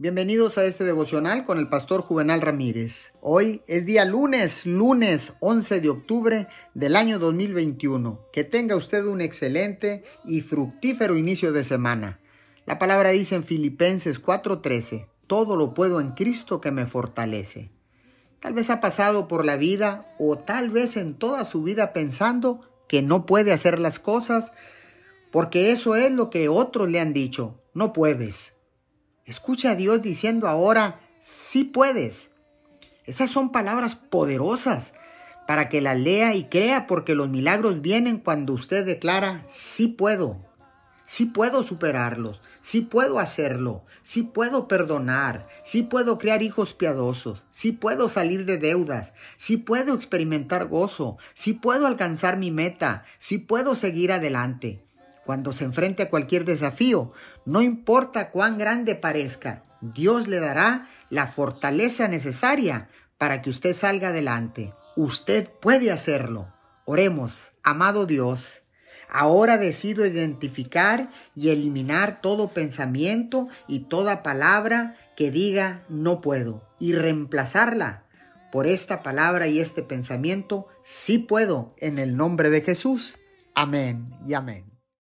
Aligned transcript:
Bienvenidos 0.00 0.58
a 0.58 0.64
este 0.64 0.84
devocional 0.84 1.44
con 1.44 1.58
el 1.58 1.68
pastor 1.68 2.02
Juvenal 2.02 2.40
Ramírez. 2.40 3.12
Hoy 3.20 3.62
es 3.66 3.84
día 3.84 4.04
lunes, 4.04 4.64
lunes 4.64 5.32
11 5.40 5.80
de 5.80 5.88
octubre 5.88 6.46
del 6.72 6.94
año 6.94 7.18
2021. 7.18 8.20
Que 8.32 8.44
tenga 8.44 8.76
usted 8.76 9.04
un 9.06 9.20
excelente 9.20 10.04
y 10.24 10.42
fructífero 10.42 11.16
inicio 11.16 11.50
de 11.52 11.64
semana. 11.64 12.20
La 12.64 12.78
palabra 12.78 13.10
dice 13.10 13.34
en 13.34 13.42
Filipenses 13.42 14.22
4:13, 14.22 15.08
todo 15.26 15.56
lo 15.56 15.74
puedo 15.74 16.00
en 16.00 16.12
Cristo 16.12 16.60
que 16.60 16.70
me 16.70 16.86
fortalece. 16.86 17.72
Tal 18.38 18.52
vez 18.52 18.70
ha 18.70 18.80
pasado 18.80 19.26
por 19.26 19.44
la 19.44 19.56
vida 19.56 20.14
o 20.20 20.38
tal 20.38 20.70
vez 20.70 20.96
en 20.96 21.14
toda 21.14 21.44
su 21.44 21.64
vida 21.64 21.92
pensando 21.92 22.60
que 22.86 23.02
no 23.02 23.26
puede 23.26 23.52
hacer 23.52 23.80
las 23.80 23.98
cosas 23.98 24.52
porque 25.32 25.72
eso 25.72 25.96
es 25.96 26.12
lo 26.12 26.30
que 26.30 26.48
otros 26.48 26.88
le 26.88 27.00
han 27.00 27.12
dicho, 27.12 27.60
no 27.74 27.92
puedes 27.92 28.57
Escucha 29.28 29.72
a 29.72 29.74
Dios 29.74 30.00
diciendo 30.00 30.48
ahora, 30.48 31.00
sí 31.20 31.64
puedes. 31.64 32.30
Esas 33.04 33.28
son 33.28 33.52
palabras 33.52 33.94
poderosas 33.94 34.94
para 35.46 35.68
que 35.68 35.82
las 35.82 35.98
lea 35.98 36.34
y 36.34 36.44
crea 36.44 36.86
porque 36.86 37.14
los 37.14 37.28
milagros 37.28 37.82
vienen 37.82 38.20
cuando 38.20 38.54
usted 38.54 38.86
declara, 38.86 39.44
sí 39.46 39.88
puedo. 39.88 40.38
Sí 41.04 41.26
puedo 41.26 41.62
superarlos, 41.62 42.40
sí 42.62 42.80
puedo 42.80 43.18
hacerlo, 43.18 43.84
sí 44.02 44.22
puedo 44.22 44.66
perdonar, 44.66 45.46
sí 45.62 45.82
puedo 45.82 46.16
crear 46.16 46.42
hijos 46.42 46.72
piadosos, 46.72 47.44
sí 47.50 47.72
puedo 47.72 48.08
salir 48.08 48.46
de 48.46 48.56
deudas, 48.56 49.12
sí 49.36 49.58
puedo 49.58 49.94
experimentar 49.94 50.68
gozo, 50.68 51.18
sí 51.34 51.52
puedo 51.52 51.86
alcanzar 51.86 52.38
mi 52.38 52.50
meta, 52.50 53.04
sí 53.18 53.36
puedo 53.36 53.74
seguir 53.74 54.10
adelante. 54.12 54.87
Cuando 55.28 55.52
se 55.52 55.64
enfrente 55.64 56.04
a 56.04 56.08
cualquier 56.08 56.46
desafío, 56.46 57.12
no 57.44 57.60
importa 57.60 58.30
cuán 58.30 58.56
grande 58.56 58.94
parezca, 58.94 59.62
Dios 59.82 60.26
le 60.26 60.40
dará 60.40 60.88
la 61.10 61.26
fortaleza 61.26 62.08
necesaria 62.08 62.88
para 63.18 63.42
que 63.42 63.50
usted 63.50 63.74
salga 63.74 64.08
adelante. 64.08 64.72
Usted 64.96 65.46
puede 65.60 65.92
hacerlo. 65.92 66.54
Oremos, 66.86 67.50
amado 67.62 68.06
Dios. 68.06 68.62
Ahora 69.10 69.58
decido 69.58 70.06
identificar 70.06 71.10
y 71.34 71.50
eliminar 71.50 72.22
todo 72.22 72.48
pensamiento 72.48 73.48
y 73.66 73.80
toda 73.80 74.22
palabra 74.22 74.96
que 75.14 75.30
diga 75.30 75.84
no 75.90 76.22
puedo 76.22 76.66
y 76.80 76.94
reemplazarla 76.94 78.04
por 78.50 78.66
esta 78.66 79.02
palabra 79.02 79.46
y 79.46 79.60
este 79.60 79.82
pensamiento 79.82 80.68
sí 80.84 81.18
puedo 81.18 81.74
en 81.76 81.98
el 81.98 82.16
nombre 82.16 82.48
de 82.48 82.62
Jesús. 82.62 83.18
Amén 83.54 84.14
y 84.26 84.32
amén. 84.32 84.77